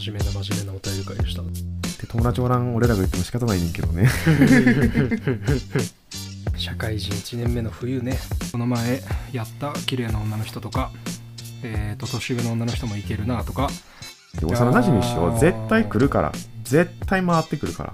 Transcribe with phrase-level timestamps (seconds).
[0.00, 1.42] 真面目な真面目なお便り会でした。
[1.42, 1.50] で
[2.08, 4.08] 友達おらん俺らが言っても仕方ないねんけどね。
[6.56, 8.18] 社会人1年目の冬ね。
[8.50, 9.02] この前
[9.32, 10.90] やった綺麗な女の人とか。
[11.62, 13.68] えー、と年上の女の人もいけるなとか。
[14.38, 16.32] で幼馴染一緒絶対来るから。
[16.64, 17.92] 絶対回ってくるから。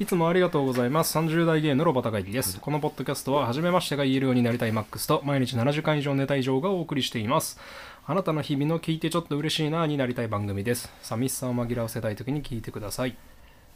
[0.00, 1.16] いつもありがとうございます。
[1.16, 2.58] 30代芸のロバタ会議です。
[2.60, 7.60] このポッドキャストは、初めましてが言えるようになりたいマックスと、毎日7時間以上寝た以上がお送りしています。
[8.06, 10.92] あなたの日々の聞いてちょっと嬉しいなになりたい番組です。
[11.00, 13.16] 寂しさを紛らわせたい時に聞いてください。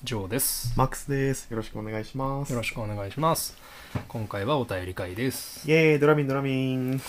[0.04, 0.74] ジョーです。
[0.76, 3.56] マックスですよろしくお願いしますよろしくお願いします。
[4.06, 5.66] 今回はお便り会です。
[5.66, 7.00] イエーイドラミンドラミン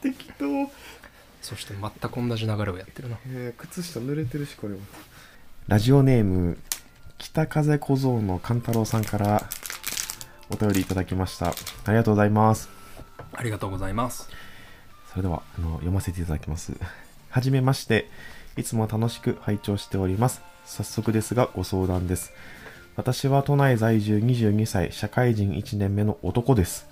[0.00, 0.44] 適当、
[1.42, 3.18] そして全く同じ流れをやってるな。
[3.26, 4.78] えー、靴下濡れてるしこれは
[5.66, 6.56] ラジオネーム
[7.18, 9.48] 北風小僧の勘太郎さんから
[10.50, 11.52] お便りいただきましたあ
[11.88, 12.76] りがとうございます
[13.36, 14.28] ありがとうございます。
[15.16, 16.74] それではあの読ませていただきます。
[17.30, 18.10] はじめまして。
[18.58, 20.42] いつも楽しく拝聴しております。
[20.66, 22.34] 早速ですがご相談です。
[22.96, 26.86] 私は都内在住22歳社会人1年目の男です。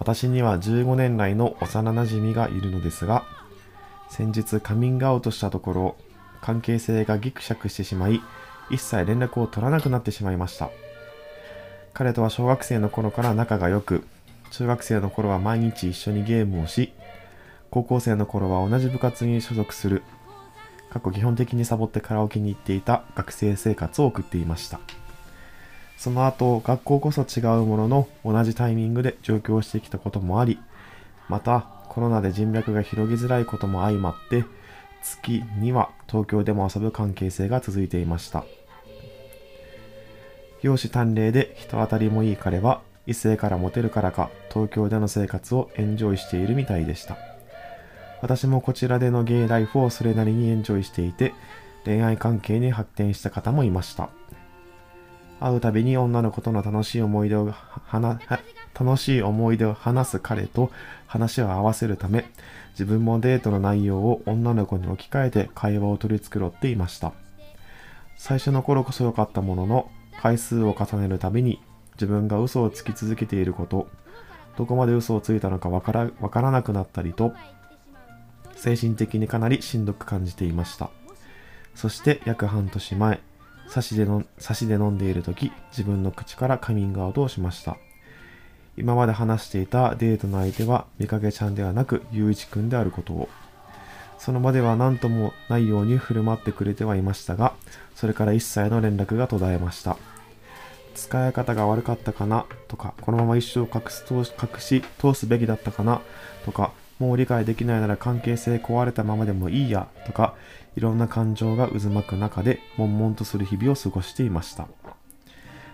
[0.00, 3.24] 私には15年来の幼馴染がいるのですが
[4.08, 5.96] 先日カミングアウトしたところ
[6.40, 8.20] 関係性がギクシャクしてしまい
[8.68, 10.70] 一切連絡を取らなくなってしまいました。
[11.92, 14.04] 彼とは小学生の頃から仲が良く
[14.50, 16.92] 中学生の頃は毎日一緒にゲームをし
[17.74, 20.04] 高校生の頃は同じ部活に所属する
[20.90, 24.78] 過去基本的にサボってカラオケに行っていた学生生活を送っていました。
[25.96, 30.60] その後学校こそ違うものの同じタイミングで上京してきたこともあり
[31.28, 34.44] またコロナで人脈が広げづらいことも相まって
[35.02, 38.44] 月には東京でも遊ぶ関係性が続いていました。
[40.62, 47.33] 容姿端麗で人当たりもいい彼は異性からモテるからか東京での生活をエンジョイしているみたいでした。
[48.24, 51.34] 私もこちらでのゲイライフをそれなりにエンジョイしていて
[51.84, 54.08] 恋愛関係に発展した方もいました。
[55.40, 58.18] 会うたびに女の子との楽しい思い出を話
[58.72, 60.70] 楽しい思い出を話す彼と
[61.06, 62.24] 話を合わせるため
[62.70, 67.12] 自分もデートの内容を女の子に置き換えて会話を取り繕っていました。
[68.16, 69.90] 最初の頃こそ良かったものの
[70.22, 71.60] 回数を重ねるたびに
[71.96, 73.86] 自分が嘘をつき続けていること
[74.56, 77.34] どこまで嘘をついたのかわからわからなくなったりと
[78.64, 80.88] 精神的にかなりしんどく感じていました。
[81.74, 83.20] そして約半年前
[83.68, 87.76] 差しでの差しで飲んでいる時自分の口からカミングアウトをしました。
[88.78, 93.28] 今まで話していたデートの相手は見かけちゃんではなくゆういちくんであることを。
[94.18, 97.52] その場では何ともないように振る舞ってくれてはいましたが
[97.94, 99.98] それから一切の連絡が途絶えました。
[100.94, 106.00] 使い方が悪かったかなとかこのまま一生隠す隠し通すべきだったかな
[106.46, 106.72] とか
[107.04, 110.34] もう理解できないなら関係性壊れたままでもいいやとか
[110.74, 114.68] いろんな感情が渦巻く中で悶々とする日々を過ごしていました。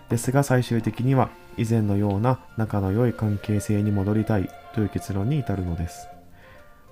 [0.09, 6.09] ですが最終的には以前のような仲の良い関係性に戻りたいという結論に至るのです。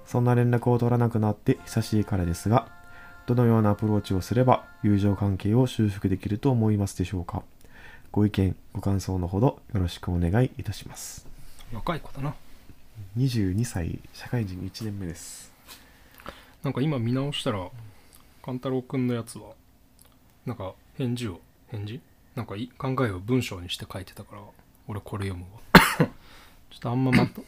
[0.05, 2.69] そんな連絡を取らなくなって久しい彼ですが
[3.27, 7.43] どのようなアプローチをすれば友情関係を修復できると思いますでしょうか。
[8.13, 11.27] ご意見ご感想のほどよろしくお願いいたします。
[11.73, 12.33] 若い子だな。
[13.17, 15.51] 22歳社会人1年目です。
[16.63, 17.69] なんか今見直したら、
[18.43, 19.51] 勘太郎くんのやつは、
[20.45, 22.01] なんか返事を、返事？
[22.35, 24.41] なんかい考えを文章にして書いてたから、
[24.87, 25.59] 俺これ読むわ。
[26.69, 27.43] ちょっとあんままと、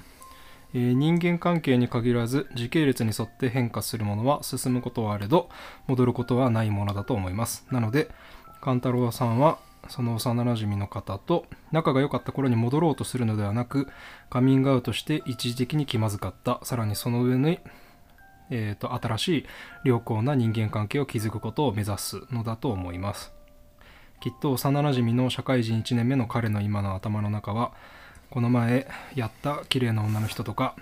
[0.73, 5.49] えー人間関係に限らず時系列に沿って変化するものは進むことはあれど
[5.87, 7.65] 戻ることはないものだと思います。
[7.71, 8.09] なので
[8.61, 13.87] 勘太郎さんはその幼馴染の方と仲が良かった頃に戻ろうとするのではなく
[14.29, 16.59] カミングアウトして一時的に気まずかった。
[16.63, 17.59] さらにその上に
[18.51, 19.45] えー、と新しい
[19.85, 23.31] 良好な人間関係を築くことを目指すのだと思います。
[24.19, 27.71] きっと幼馴染の社会人1年目の彼の今の頭の中は
[28.29, 30.75] この前やった綺麗な女の人とか、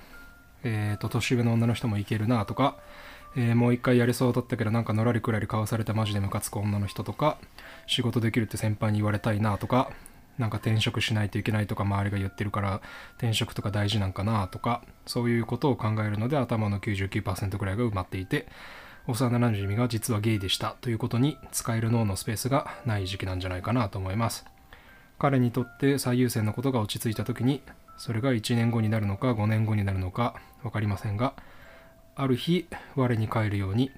[0.64, 2.76] えー、と年上の女の人もいけるなとか、
[3.36, 7.38] えーもう一回やりそうだったけどなんかのらりくらり交わされてマジでムカつく女の人とか
[7.88, 9.92] 仕事できるって先輩に言われたいなとか
[10.38, 12.82] なんか転職しないといけないとか周りが言ってるから
[13.18, 18.48] 転職とか大事なんかなとかそういうことを考えるので頭の99%ぐらいが埋まっていて
[19.08, 24.46] 幼馴染が実はゲイでしたということに使える脳のスペースがない時期なんじゃないかなと思います。
[25.18, 27.62] 彼にとって最優先のことが落ち着いた時に
[27.98, 31.34] それが1年後になるのか5年後になるのか分かりませんが
[32.20, 33.92] ある日我に返るように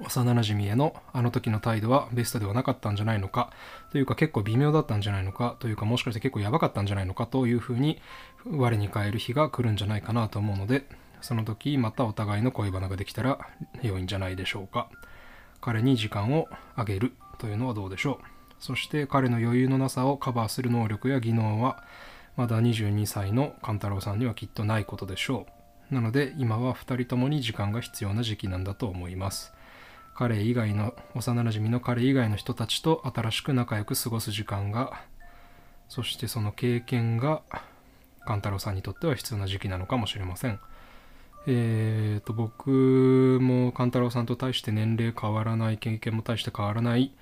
[0.00, 3.50] 幼馴染へのあの時の態度はベストではなかったんじゃないのか
[3.90, 8.00] というか結構微妙だったんじゃないのかというかもしかして結構やばかったんじゃないのかというふうに
[8.46, 10.86] 我に返る日が来るんじゃないかなと思うので
[11.20, 13.38] その時またお互いの恋バナができたら
[13.82, 14.88] 良いんじゃないでしょうか。
[15.60, 18.24] 彼に時間をあげるというのはどうでしょう。
[18.58, 21.84] そして彼の余裕のなさをカバーする能力や技能は
[22.36, 25.61] まだ22歳の勘太郎さんにはきっとないことでしょう。
[25.90, 29.52] なので今は2人ともに時間が必要な時期なんだと思います。
[30.14, 35.00] 彼以外の幼なじみの彼以外の人たちと新しく仲良く過ごす時間が
[35.88, 37.42] そしてその経験が
[38.24, 40.60] 勘太郎さんにとっては必要な時期なのかもしれません。
[41.46, 47.12] えー、と僕も勘太郎さんと大して年齢変わらない経験も大して変わらない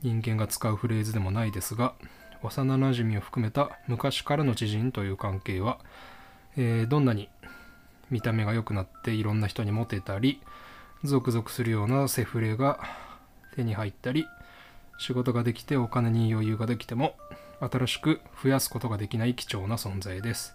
[0.00, 1.94] 人間が使うフレーズでもないですが
[2.42, 5.78] 幼なじみを含めた昔からの知人という関係は、
[6.56, 7.28] えーどんなに
[8.10, 10.40] 見た目が良くなっていろんな人にモテたり
[11.04, 12.80] ゾクゾクするようなセフレが
[13.54, 14.26] 手に入ったり
[14.98, 17.14] 仕事ができてお金に余裕ができても
[17.60, 20.54] 新しく増やすことができない貴重な存在です。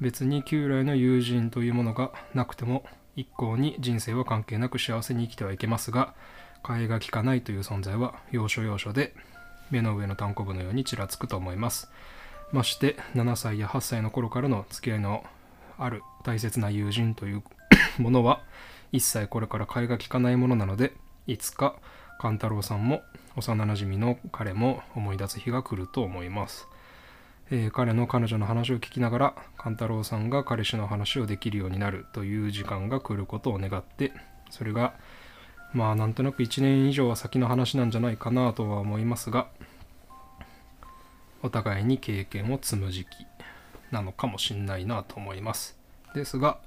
[0.00, 2.84] 別に旧来の友人というものがなくても
[3.14, 6.14] 一向に人生は関係なく幸せに生きてはいけますが
[6.62, 9.14] 替えが利かないという存在は要所要所で
[9.70, 11.90] 目の上の単行部のようにちらつくと思います。
[12.52, 15.24] まして7歳や8歳の頃からの付き合いの
[15.84, 17.42] ある大切な友人という
[17.98, 18.42] ものは
[18.92, 20.94] 一切これから替えが利かないものなので
[21.26, 21.76] いつか
[22.18, 23.02] 勘太郎さんも
[23.36, 26.68] 幼なじみの彼も思い出す日が来ると思います、
[27.50, 34.12] えー彼の彼女の話を聞きながら勘太郎さんが彼氏の話をできるようになるという時間が来ることを願って
[34.50, 34.94] それが
[35.72, 39.48] まあなんとなく1年以上は先の話なんじゃないかなとは思いますが
[41.42, 43.31] お互いに経験を積む時期。
[43.92, 45.76] なのかもしんないなと思います。
[46.14, 46.58] ですが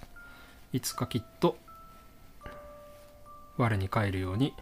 [0.71, 1.57] いつかきっと
[3.57, 4.53] 我に帰るように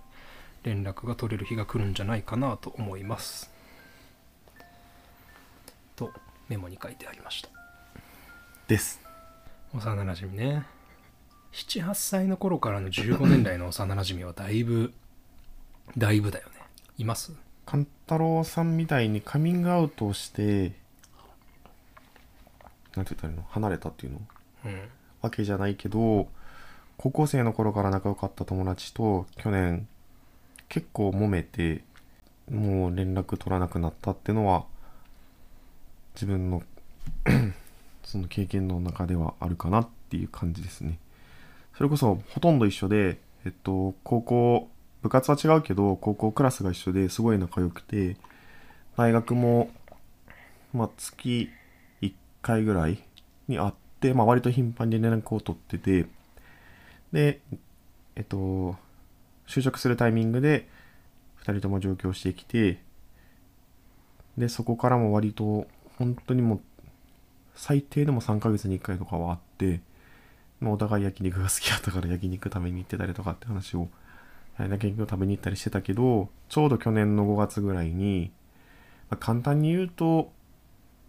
[0.64, 3.52] 連絡が取れる日が来るんじゃないかなと思います。
[5.96, 6.12] と
[6.50, 7.50] メモに書いてありました。
[8.68, 9.02] です。
[9.74, 10.64] 幼なじみね
[11.52, 14.94] 78歳の頃からの15年来の幼なじみはだいぶ
[15.98, 16.62] だいぶだよね。
[16.98, 17.34] います？
[17.66, 20.74] 勘太郎さんみたいにカミングアウトをして
[22.96, 23.46] なんて言ったらいいの？
[23.50, 24.22] 離れたっていうの？
[24.66, 24.82] うん。
[25.22, 26.28] わけじゃないけど
[26.98, 29.88] 高校生の頃から仲良かった友達と去年
[30.70, 31.84] 結構揉めて
[32.52, 34.66] もう連絡取らなくなったってのは
[36.16, 36.62] 自分の
[38.04, 41.00] その経験の中ではあるかなっていう感じですね。
[41.78, 44.70] それこそほとんど一緒でえっと高校
[45.02, 48.18] 部活は違うけど高校クラスが一緒ですごい仲良くて
[48.98, 49.70] 大学も
[50.74, 51.50] まあ月1
[52.44, 53.00] 回ぐらい
[53.48, 56.06] に会って、まあ、割と頻繁に連絡を取ってて
[57.12, 57.40] で
[58.16, 58.76] えっと
[59.48, 60.68] 就職するタイミングで
[61.44, 62.80] 2人とも上京してきて
[64.38, 65.66] でそこからも割と
[65.98, 66.62] 本当にもう
[67.56, 69.82] 最低でも3ヶ月に1回とかはあって
[70.60, 73.88] まお互い焼肉が好きだったから焼肉食べに行ってたりとかって話を
[74.58, 78.32] 焼肉を食べに行ったりしてたけどちょうど去年の5月ぐらいに、
[79.10, 80.32] まあ簡単に言うと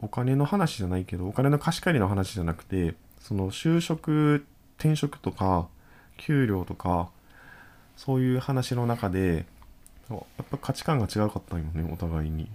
[0.05, 4.45] お金の話じゃないけどお金の貸し借りの話じゃなくてその就職
[4.79, 5.67] 転職とか
[6.19, 7.09] 給料とか
[7.97, 9.47] そういう話の中で
[10.11, 12.51] やっぱ価値観が違うかったんよねお互いに。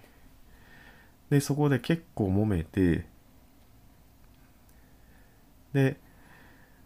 [1.32, 3.06] でそこで結構揉めて
[5.74, 5.98] で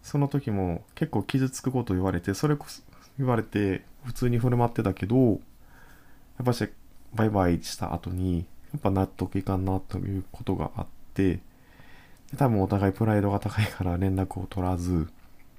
[0.01, 2.82] その時も結構傷つくこと言われてそれこそ
[3.17, 5.34] 言われて普通に振る舞ってたけどや
[6.41, 6.70] っぱし
[7.13, 11.39] バイバイした後にやっぱ納得いかんなということがあってで
[12.38, 15.08] 多分お互いプライドが高いから連絡を取らず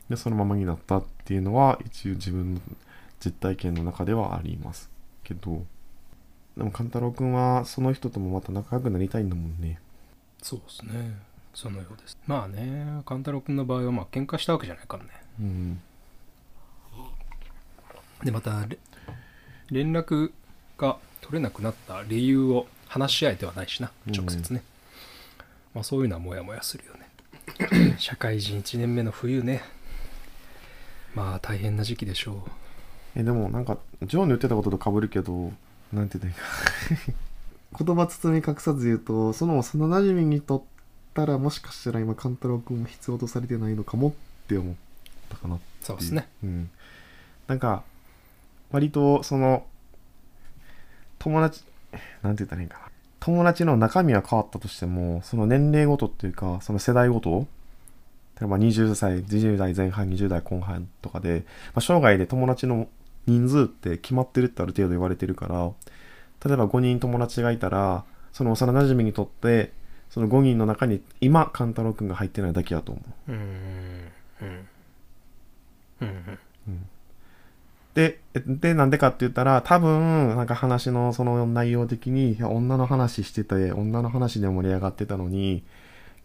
[0.08, 2.60] でそのままになったっていうのは一応自分の
[3.24, 4.90] 実体験の中ではあります
[5.22, 5.64] けど。
[6.56, 9.80] でも勘太郎くんはその人ともまた仲良くなりたいんだもんね。
[10.40, 11.16] そうですね。
[11.52, 12.18] そのようです。
[12.26, 15.10] まあね勘太郎君の場合はまあ喧嘩したわけじゃないからね。
[15.40, 15.80] うん。
[18.22, 18.78] でまたれ
[19.70, 20.32] 連絡
[20.78, 24.62] が取れなくなった理由を話し合えてはないしな直接ね、
[25.74, 27.96] まあそういうのはモヤモヤするよね。
[27.98, 29.62] 社会人1年目の冬ね。
[31.12, 32.48] まあ大変な時期でしょ
[33.16, 35.52] えでもなんかジョーの言ってたことと被るけど
[35.92, 36.40] なんて言った
[37.00, 37.14] らいいか。
[37.84, 40.62] 言葉包み隠さず言うとその幼馴染にとっ
[41.14, 44.12] たらもしかしたら今勘太郎くんも必要とされてないのかもっ
[44.46, 44.74] て思っ
[45.30, 46.28] たかなっていそうですね。
[46.44, 46.70] うん、
[47.48, 47.82] なんか
[48.70, 49.66] 割とその
[51.18, 51.64] 友達
[52.22, 52.84] なんて言ったらいいかな。
[53.20, 57.46] 友達の中身は変わったとしてもその年齢ごとっていうかその世代ごと
[58.38, 62.86] 例えば20歳20代前半20代後半とかで、まあ、生涯で友達の
[63.26, 65.70] 人数って決まってるってある程度言われてるから
[66.44, 69.72] 例えば5人友達がいたらその幼馴染にとって
[70.10, 73.32] その5人の中に今勘太郎くんが入ってないだけだと思う。
[73.32, 74.68] うーんうん。
[76.02, 76.88] うん
[77.94, 85.62] で、えで、なんでかって言ったら、多分、なんか話のその内容的に、女の話してて、女の話で盛り上がってたのに、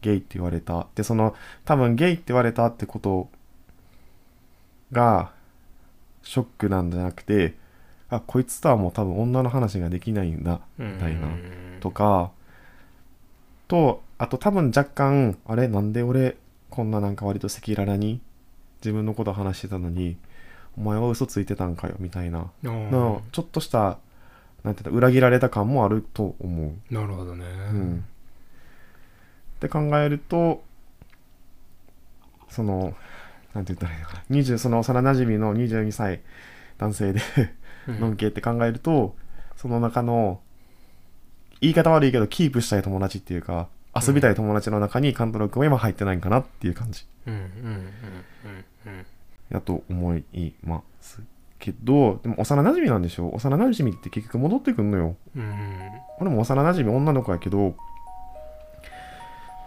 [0.01, 0.87] ゲイって言われた。
[0.95, 1.35] で、その、
[1.65, 3.29] 多分ゲイって言われたってこと
[4.91, 5.31] が、
[6.23, 7.55] ショックなんじゃなくて、
[8.09, 11.27] あ、こいつとはもう多分女の話ができないんだ、うんみたいな。
[11.79, 12.31] とか、
[13.67, 16.37] と、あと多分若干、あれ、なんで俺、
[16.71, 18.21] こんななんか割と赤裸々に
[18.81, 20.17] 自分のこと話してたのに、
[20.79, 22.49] お前は嘘ついてたんかよ、みたいな。
[22.63, 23.99] ちょっとした、
[24.63, 26.93] なんていうの裏切られた感もあると思う。
[26.93, 28.05] なるほどねうん。
[29.57, 30.63] って考えると、
[32.47, 32.95] その、
[33.53, 34.23] なんて言ったらいいのかな。
[34.29, 36.21] 20、その幼馴染の22歳
[36.77, 37.21] 男性で、
[37.87, 39.15] うんのんけって考えると、
[39.57, 40.39] その中の、
[41.59, 47.05] 言い方悪いけど、キープしたい友達っていうか、遊びたい友達の中にカントロ君は今入ってないんかなっていう感じ。
[47.27, 47.83] うんうんうんうん
[48.85, 49.05] うん
[49.49, 51.21] やと思います
[51.57, 53.31] けど、でも幼馴染なんでしょ？
[53.33, 55.15] 幼馴染って結局戻ってくんのよ。
[55.35, 55.79] うん
[56.19, 57.75] 俺も幼馴染女の子やけど、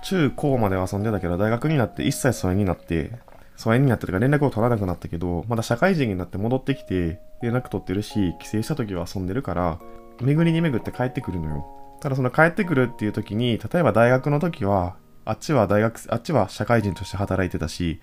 [0.03, 3.12] 中高までは遊んでたけど、大学になって一切疎遠になって、
[3.57, 9.79] 疎遠になってとか連絡を取らなくなったけど、まだ社会人になって戻ってきて、連絡取ってるし、帰省した時は遊んでるから、
[10.21, 11.67] 巡りに巡って帰ってくるのよ。
[12.01, 18.01] ただその帰ってくるっていう時に、例えば大学の時は、あっちは大学、あっちは社会人として働いてたし、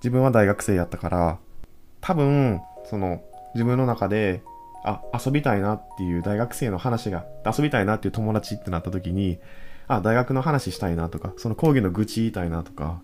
[0.00, 1.38] 自分は大学生やったから、
[2.00, 3.22] 多分、その、
[3.54, 4.42] 自分の中で、
[4.84, 9.38] あ、遊びたいなっていう大学生の話が、遊びたいなっていう友達ってなった時に、
[9.88, 13.00] あ、大学の話したいなとか、その講義の愚痴言いたいなとか、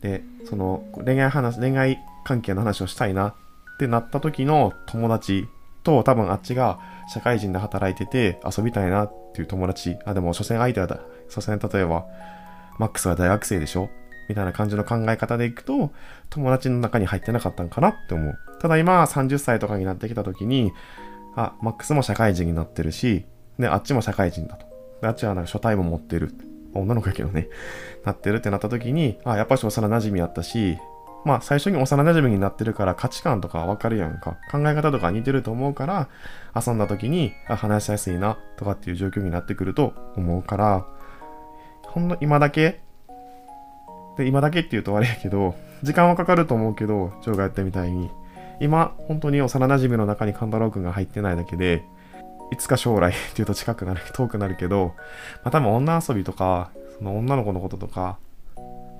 [0.00, 3.34] で、その恋愛話、恋愛関係の話をしたいなっ
[3.78, 5.46] てなった時の友達
[5.82, 6.78] と多分あっちが
[7.12, 12.06] 社会人で働いてて遊びたいなっていう友達、あ、でも所詮相手はだ、所詮例えば、
[12.78, 13.90] マックスは大学生でしょ
[14.32, 15.92] みたいな感じの考え方でいくと、
[16.30, 18.38] 友達の中に入ってなかったんかなって思う。
[18.62, 20.72] ただ今30歳とかになってきた時に、
[21.36, 23.26] あ、マックスも社会人になってるし、
[23.58, 24.66] で、あっちも社会人だと。
[25.02, 26.34] であっちはなんか初対も持ってる。
[26.74, 27.50] 女の子やけどね。
[28.06, 30.78] なってるってなった時に、あ、やっぱし幼馴染やったし、
[31.26, 34.38] まあ最初に幼馴染になってるから価値観とかわかるやんか。
[34.50, 36.08] 考え方とか似てると思うから、
[36.54, 40.86] 遊んだ時に、あ、話しやすいなとかっていう状況になってくると思うから、
[41.82, 42.80] ほんの今だけ、
[44.16, 48.10] で、今だけって言うとあれやけど、時間はかかると思うけど、ジョーがやったみたいに、
[48.60, 51.84] 今、本当に幼馴染の中に勘太郎くんが入ってないだけで、
[52.52, 54.94] いつか将来っていうと近くなる、 遠くなるけど、
[55.42, 58.18] まあ多分女遊びとか、その女の子のこととか、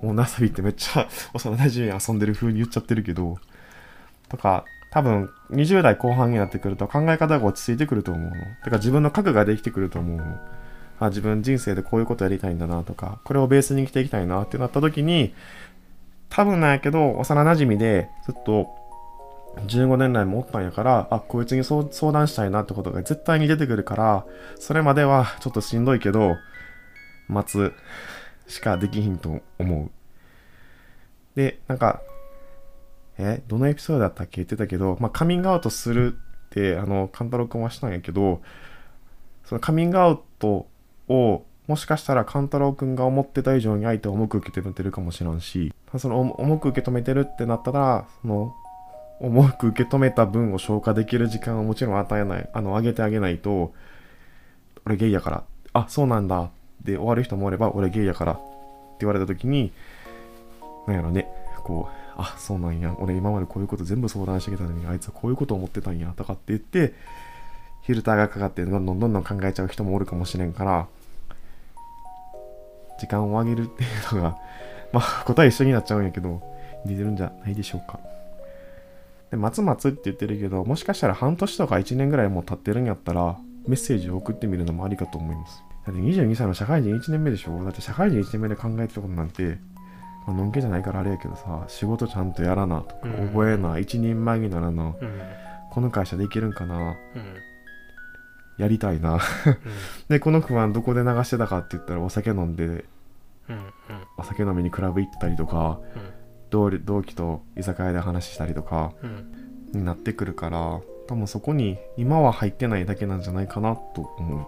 [0.02, 3.38] 女遊びってめっちゃ 幼馴染遊んでる風に言っちゃってるけど、
[4.28, 8.36] とか、多分20代後半になってくると考え方が落ち着いてくると思うの。
[8.64, 10.38] てか自分の核ができてくると思うの。
[11.06, 15.34] あ、自分人生でこういうことやりたいんだなとか、これをベースに生きていきたいなってなった時に、
[16.28, 18.68] 多分なんやけど、幼馴染でずっと
[19.66, 24.26] 15年来もおったんやから、あ、こいつに相談したいなってことが絶対に出てくるから、
[24.58, 26.36] それまではちょっとしんどいけど、
[27.28, 27.72] 待つ
[28.48, 29.90] しかできひんと思う。
[31.34, 32.00] で、なんか、
[33.18, 34.36] え、どのエピソードだったっけ？
[34.36, 38.40] 言ってたけど、まあ、カミングアウトするって、あの、カンタロウ君はしたんやけど、
[39.44, 40.66] そのカミングアウト
[41.12, 48.54] を、もしかしたらカンタロウ君が思ってた以上に相手を重く受け止めてるかもしらんし、その重く受け止めてるってなったら、その、
[49.20, 53.72] 重く受け止めた分を消化できる時間をもちろん与えない、あの、あげてあげないと、
[54.84, 56.50] 俺ゲイやから、あ、そうなんだ、
[56.82, 58.42] で終わる人もおれば、俺ゲイやから、って
[59.00, 59.72] 言われた時に、
[60.88, 61.28] なんやろね、
[61.62, 66.94] こう、あ、そうなんや、俺今までこういうこと全部相談してきたのに、あいつはこういうこと思ってたんや、とかって言って、
[67.86, 70.86] フィルターがかかって、どんどんどんどん考えちゃう人もおるかもしれんから、
[73.02, 74.38] 時間をあげるっていうのが、
[74.92, 76.40] まあ、答え一緒になっちゃうんやけど、
[76.84, 77.98] 似てるんじゃないでしょうか。
[79.30, 85.64] で、待つ待つって言ってるけど、もしかしたら半年とか1年ぐらいもう経ってるんやったら、メッセージを送ってみるのもありかと思います。
[85.86, 87.64] だって22歳の社会人1年目でしょ。
[87.64, 89.58] だって社会人1年目で考えてたことなんて、
[90.26, 93.28] まあのんけじゃないからあれやけどさ、仕事ちゃんとやらなとか、うん。
[93.28, 94.94] 覚えな、一人前にならな、うん。
[95.70, 97.51] この会社でいけるんかな、うん
[98.62, 99.18] やりたいな。
[100.08, 102.84] で、この不安どこで流してたかって言ったらお酒飲んで、うんうん
[104.16, 105.80] お酒飲みにクラブ行ったりとか、
[106.50, 109.32] 同同期と居酒屋で話したりとかうん
[109.72, 114.46] になってくるから、多分そこに今は入ってないだけなんじゃないかなと思う。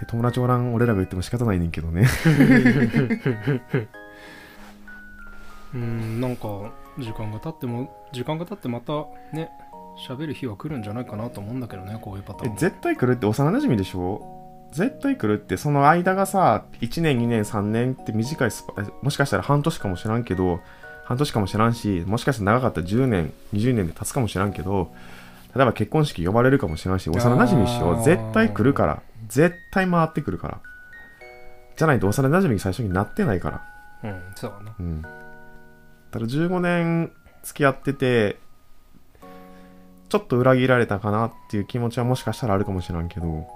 [0.00, 2.08] で、友達おらん俺らが言っても仕方ないねんけどね。
[5.72, 8.92] うんなんか時間が経っても時間が経ってまた
[9.32, 9.48] ね
[10.08, 12.56] 喋る日は来るんじゃないかなと思うんだけどねこういうパターン。
[12.56, 14.68] 絶対来るって幼馴染でしょ？
[14.72, 20.60] 絶対来るってその間がさ1年2年3年って短いスパもしかしたら半年かもしらんけど
[21.04, 24.90] 半年かもしらんしもしかしたら長かったら10年20年で経つかもしらんけど
[25.54, 29.02] 例えば結婚式呼ばれるかもしれんし幼馴染一緒絶対来るから。
[29.28, 30.60] 絶対回ってくるから。
[31.76, 33.62] じゃないと幼馴染最初になってないか
[34.02, 34.10] ら。
[34.10, 35.02] うんそうだなうん。
[36.10, 38.38] ただ15年付き合ってて
[40.12, 43.48] ちょっと裏切られたかなっていう気持ちはもしかしたらあるかもしれんけど。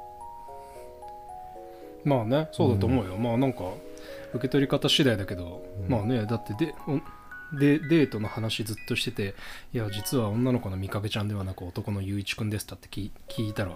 [2.03, 3.65] まあねそうだと思うよ、まあなんか
[4.33, 5.91] 受け取り方次第だけど、うん。
[5.91, 6.99] まあねだってでお
[7.59, 9.35] でデートの話ずっとしてて
[9.75, 13.73] いや実は女の子の見かけちゃんではなく男のゆういちくんですって聞聞いたら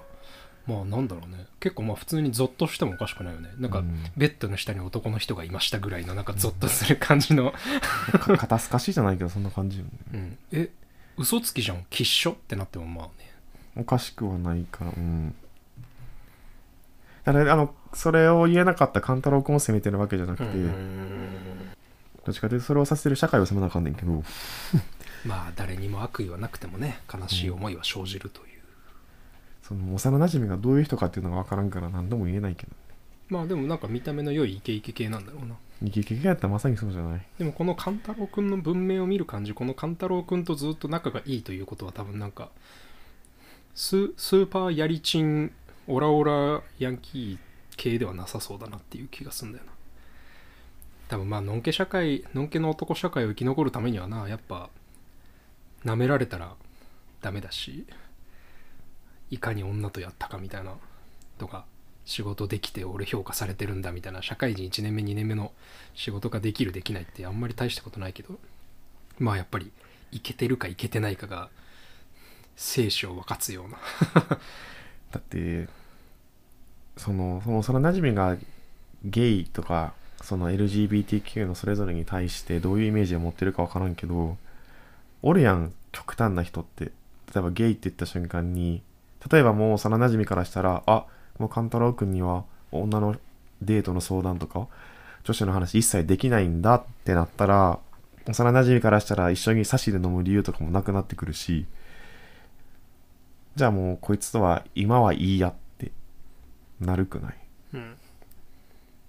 [0.66, 1.48] まあなんだろうね。
[1.60, 3.50] 結構まあ普通にゾッとしてもおかしくないよね。
[3.58, 4.04] なんか、うん。
[4.16, 7.52] ベッドの下に男の人がいましたぐらいのなんかゾッとする感じの、
[8.12, 10.70] か肩透かしじゃないけどそんな感じよねうん、え
[11.16, 11.84] 嘘つきじゃん。
[11.90, 12.32] きっしょ？
[12.32, 13.12] ってなってもまあね。
[13.76, 15.34] おかしくはないからうん。
[17.24, 20.58] だからあのそれを言えなかった勘太郎君を責めてるわけじゃなくて、
[22.24, 24.22] どっちかというとそれをさせてる社会を責めなあかんねんけど。
[25.24, 28.60] まあ誰にも悪意はなくてもね悲しい思いは生じるという、
[29.62, 32.72] その幼馴染がどういう人かっていうのが分からんから何とも言えないけど。
[33.28, 37.22] まあでもなんか見た目の良いイケイケ系なんだろうなイケイケやったらまさにそうじゃない？
[37.38, 42.50] でもこの勘太郎くんの文明を見る感じこの勘太郎くんとずっと仲がいいということは多分なんか
[43.74, 45.52] ススーパーヤリチン
[45.86, 47.38] オラオラヤンキー
[47.76, 49.72] 系ではなさそうだなっていう気がすんだよな。
[51.08, 54.68] 多分まあのんけ社会のんけの男社会を生き残るためにはなやっぱ
[55.84, 56.54] 舐められたら
[57.20, 57.86] ダメだし
[59.30, 60.74] いかに女とやったかみたいな
[61.38, 61.64] とか
[62.10, 64.20] 仕事できて俺評価されてるんだみたいな。
[64.20, 65.52] 社会人1年目2年目の
[65.94, 68.36] 仕事ができるできないってあんまり大したことないけど
[69.20, 69.70] まあやっぱり
[70.10, 71.50] いけてるかいけてないかが
[72.56, 73.78] 生死を分かつような。
[75.12, 75.68] だって
[76.96, 78.36] そのその幼馴染が
[79.04, 84.36] ゲイとかその LGBTQ のそれぞれに対してどういうイメージを持ってるか分からんけど
[85.22, 86.86] おるやん極端な人って。
[87.32, 88.82] 例えばゲイって言った瞬間に
[89.30, 91.06] 例えばもう幼馴染からしたらあっ
[91.40, 93.16] もう勘太郎くんには女の
[93.62, 94.68] デートの相談とか
[95.24, 97.80] 女子の話一切できないんだってなったら
[98.26, 101.66] 幼馴染からしたら一緒にサシで飲む理由とかもなくなってくるし
[103.56, 105.90] じゃあもうこいつとは今はいいやって
[106.80, 107.34] なるくない？
[107.74, 107.90] うん。
[107.90, 107.96] だ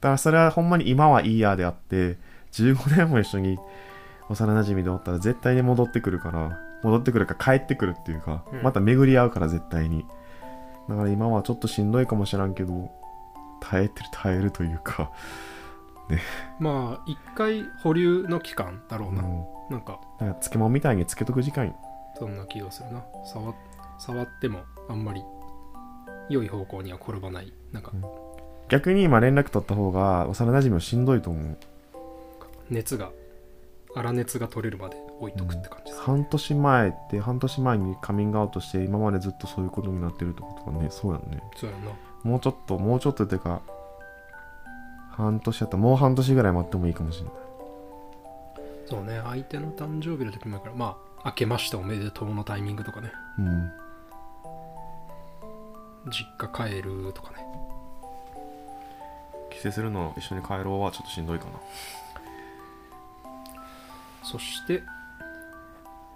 [0.01, 2.17] からそれはほんまに今はいいやであって
[2.53, 3.59] 15年も一緒に
[4.29, 8.63] 幼馴染でおったら絶対に戻ってくるから戻ってくるか帰ってくるっていうか、うん。
[8.63, 10.05] また巡り合うから絶対に
[10.91, 12.91] だから今はちょっとしんどいかもしらんけど
[13.61, 15.11] 耐えてる耐えるというか、
[16.59, 21.67] まあ一回保留の期間だろうな、うん、なんかだから漬物みたいにつけとく時間。
[21.67, 21.75] よ
[22.17, 23.03] そんな気がするな。
[23.25, 23.53] 触
[23.97, 25.23] 触ってもあんまり
[26.29, 27.53] 良い方向には転ばない。
[27.71, 27.93] なんか
[28.67, 31.57] 逆に今連絡取った方が幼馴染もしんどいと思う。
[32.69, 33.11] 熱が
[33.93, 41.43] 粗熱が取れるまで置いとくって感じです、半年前って半年前にカミングアウトして今までずっとそういうことになってるってことはねそうやんね。
[41.55, 41.91] そうやな。
[42.23, 43.61] もうちょっともうちょっとっていうか
[45.11, 47.33] 半年やったらもう半年ぐらい待ってもいいかもしれない。
[48.87, 49.21] そうね。
[49.23, 53.11] 相手の誕生日の時もやからまあ明けましておめでとうのタイミングとかね。
[53.37, 53.71] うん。
[56.09, 57.45] 実家帰るとかね。
[59.51, 61.51] 帰省するの一緒に帰ろうはちょっとしんどいかな。
[64.23, 64.81] そして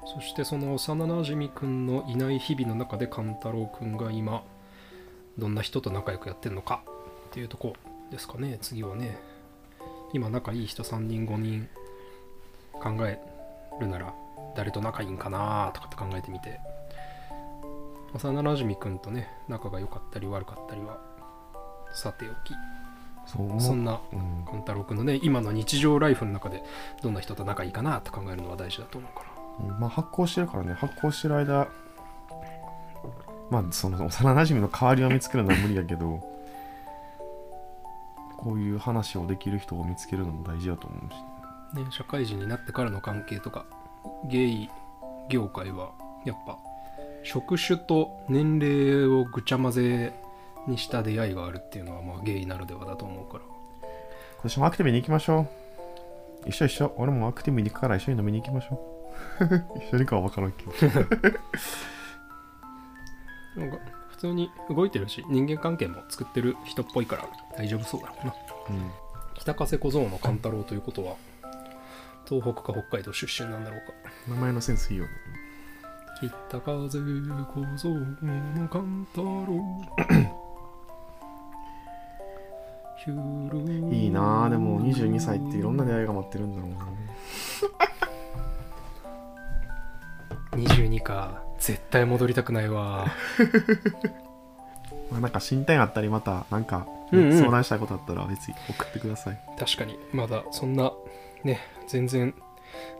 [0.06, 4.44] そしてその幼なじみくんのいない日々の中で勘太郎くんが今
[5.38, 6.84] どんな人と仲良くやってるのか
[7.28, 7.76] っていうとこ
[8.12, 8.58] ですかね。
[8.62, 9.18] 次はね。
[10.14, 11.68] 今仲いい人3人5人
[12.72, 13.20] 考え
[13.82, 14.14] るなら
[14.56, 16.60] 誰と仲いいんかなとかって考えてみて。
[18.14, 21.02] 幼なじみくんとね仲が良かったり悪かったりは
[21.94, 22.54] さておき。
[23.28, 24.46] そんなうん。
[24.46, 26.64] 勘太郎くんのね今の日常ライフの中で
[27.02, 29.30] どんな人と仲いいかなって考えるのは大事だと思うから。
[29.30, 29.35] うん
[29.80, 30.74] まあ発酵してるからね。
[30.74, 31.68] 発酵してる間
[33.50, 36.20] まあその幼馴染の代わりを見つけるのは無理やけど
[38.38, 41.16] こういう話をできる人を見つけるのも大事だと思うし。
[41.80, 43.66] ね、社会人になってからの関係とか
[44.26, 44.70] ゲイ
[45.30, 45.92] 業界は
[46.24, 46.58] やっぱ
[47.24, 50.14] 職種と年齢をぐちゃ混ぜ
[50.68, 53.44] にした出会いがあるっていうのはまあゲイならではだと思うから。
[53.84, 55.48] 今年もアクティブに行きましょ
[56.46, 56.50] う。
[56.50, 56.94] 一緒一緒。
[56.98, 58.95] 俺もアクティブに行くから一緒に飲みに行きましょう
[59.90, 60.72] 一緒にかは分からんけど。
[63.56, 63.78] なんか
[64.10, 68.34] 普通に動いてるし人間関係も作ってる人っぽいから大丈夫そうだろうな。
[68.70, 68.92] うん。
[69.36, 71.16] 北風小僧の勘太郎ということは
[72.28, 73.94] 東北か北海道出身なんだろうか。
[74.28, 75.12] 名前のセンスいいよね。
[76.50, 77.00] 北風小
[77.78, 79.46] 僧の勘太郎。
[83.92, 86.78] いいなあでも22歳っていろんな出会いが待ってるんだろうな
[90.56, 91.44] 22か。
[91.60, 93.08] 絶対戻りたくないわ。
[95.12, 97.38] まあ、なんか進展あったりまたなんか、うんうん。
[97.38, 99.40] 相談したいことあったら別に送ってください。
[99.58, 99.98] 確かに。
[100.12, 100.92] まだそんな
[101.44, 102.34] ね全然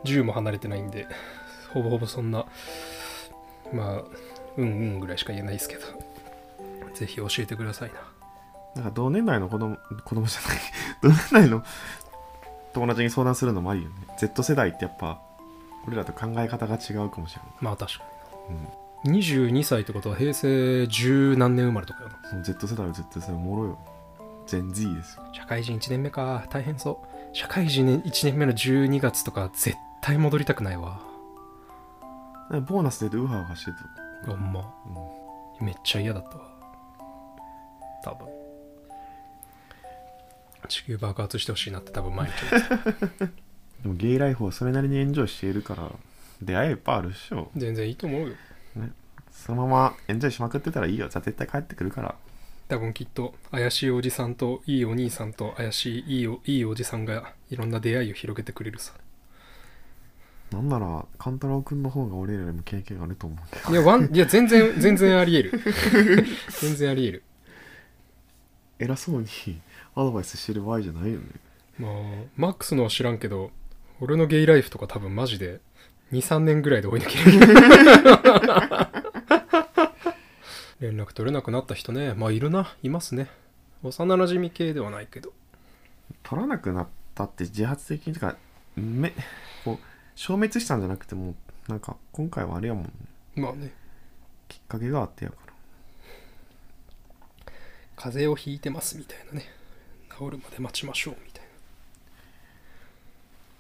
[0.04, 1.08] 10も離れてないんで
[1.74, 2.46] ほぼほぼそんな
[3.74, 4.04] まあ
[4.58, 5.82] うんうんぐらいしか言えないですけど。
[6.94, 7.96] ぜひ教えてくださいな。
[8.76, 10.58] なんか同年代の子供子供じゃない。
[11.04, 11.64] 同年代の
[12.74, 13.96] 友達に相談するのもありよね。
[14.18, 15.20] Z 世代ってやっぱ
[15.88, 17.52] 俺らと考え方が違うかもしれない。
[17.62, 18.04] まあ確か
[18.50, 22.30] うんに22歳ってことは平成十何年生まれとかよな。
[22.30, 23.80] その Z 世代は Z 世代おもろいよ。
[24.48, 25.24] 全 Z ですよ。
[25.34, 26.44] 社会人1年目か。
[26.50, 27.36] 大変そう。
[27.36, 31.00] 社会人1年目の12月とか絶対戻りたくないわ。
[32.50, 33.72] ボーナス出てウハウハして
[34.26, 34.62] た、ほんま。
[35.60, 36.44] うんめっちゃ嫌だったわ。
[38.04, 38.28] 多分。
[40.68, 42.34] 地球爆発してほしいなって多分毎日
[43.84, 45.92] でもゲイライフをそれなりにエンジョイしているから
[46.42, 47.52] 出会いいっぱいあるっしょ。
[47.56, 48.36] 全然いいと思うよ。
[49.32, 51.08] そのままエンジョイしまくってたらいいよ。
[51.10, 52.16] じゃあ絶対帰ってくるから。
[52.68, 58.94] 多分きっと怪しいおじさんといいお兄さんと怪しいいいおいいおじさんがいろんな出会いを広げてくれるさ。
[60.52, 63.72] なんなら勘太郎くんの方が俺らよりも経験あると思うけど。
[63.72, 65.52] いやワンいや全然全然ありえる。
[66.62, 67.24] 全然ありえる。
[68.80, 69.28] 偉そうに
[69.96, 71.26] アドバイスしてる場合じゃないよね。
[71.78, 71.92] まあ
[72.36, 73.52] マックスのは知らんけど
[74.02, 75.62] 俺のゲイライフとか多分マジで
[76.12, 77.40] 23年ぐらいで追い抜ける。
[80.82, 82.14] 連絡取れなくなった人ね。
[82.14, 82.76] まあいるな。
[82.84, 83.30] いますね。
[83.84, 85.34] 幼馴染系ではないけど。
[86.24, 88.36] 取らなくなったって自発的にとか
[88.76, 89.14] め
[89.64, 89.80] こう
[90.16, 91.36] 消滅したんじゃなくても
[91.68, 92.92] なんか今回はあれやもんね。
[93.36, 93.74] まあね。
[94.48, 95.54] きっかけがあってやから。
[97.96, 99.46] 風邪をひいてますみたいなね。
[100.18, 101.35] 治るまで待ちましょうみたいな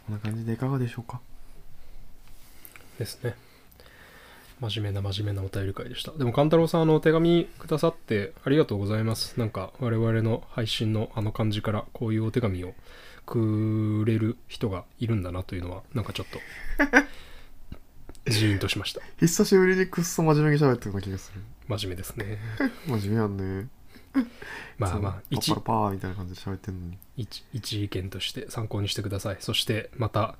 [0.05, 1.19] こんな感じでいかがでしょうか？
[2.99, 3.35] ですね。
[4.61, 6.11] 真面目な真面目なお便り会でした。
[6.13, 9.37] でも勘太郎さんあの手紙くださってありがとうございます。
[9.39, 12.73] なんか我々の配信のあの感じからこういうお手紙を
[13.25, 16.27] くれる人がいるんだなというのはなんかちょっ
[18.25, 19.01] とジーンとしました。
[19.19, 21.41] 久しぶりにくっそ真面目に喋ったような気がする。
[21.67, 22.37] 真面目ですね。
[22.87, 23.67] 真面目やんね
[24.77, 26.97] まあまあ一ッパラパーみたいな感じで喋ってんのに。
[27.17, 29.37] 一一意見として参考にしてください。
[29.39, 30.35] そしてまた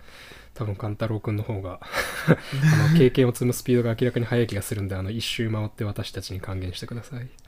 [0.53, 1.79] 多分勘太郎くんの方が
[2.27, 7.29] あの経験を積むスピードが明らかに速い気がするんであの一周回って私たちに還元してください。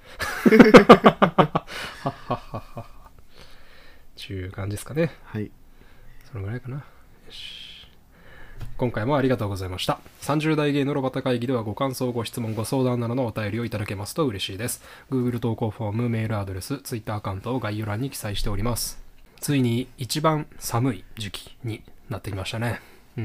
[4.15, 5.11] ちゅう感じですかね。
[5.25, 5.51] はい。
[6.31, 6.77] そのぐらいかな。
[6.77, 6.83] よ
[7.29, 7.66] し
[8.77, 9.99] 今回もありがとうございました。
[10.21, 14.83] 30代芸のロバタ会議ではご感想ご質問ご相談などのお便りをいただけますと嬉しいです。
[15.09, 19.01] Google 投稿フォームメールアドレス Twitter アカウントを概要欄に記載しております。
[19.39, 22.79] ついに一番寒い時期になってきましたね。
[23.17, 23.23] うー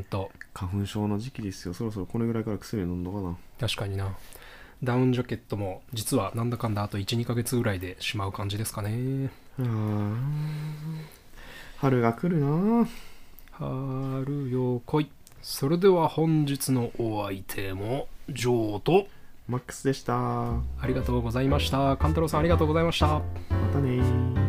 [0.00, 0.30] んと。
[0.52, 1.72] 花粉症の時期ですよ。
[1.72, 3.38] そろそろこれぐらいから薬飲んのかな。
[3.58, 4.14] 確かにな。
[4.84, 9.30] ダウンジャケットも実はなんだかんだあと12ヶ月ぐらいでしまう感じですかね。
[9.58, 10.16] あー。
[11.78, 12.86] 春が来るな
[13.60, 15.10] 春よ来い
[15.42, 19.06] それでは本日のお相手もジョーと
[19.48, 21.98] マックスでしたまありがとうございました。
[21.98, 23.20] 勘太郎さんありがとうございました。
[23.72, 24.39] たねー